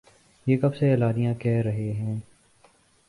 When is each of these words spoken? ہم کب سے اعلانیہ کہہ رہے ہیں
ہم 0.47 0.57
کب 0.57 0.75
سے 0.75 0.91
اعلانیہ 0.91 1.33
کہہ 1.39 1.61
رہے 1.61 1.91
ہیں 1.91 2.15